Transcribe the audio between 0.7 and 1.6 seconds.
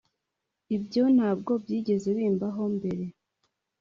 Ibyo ntabwo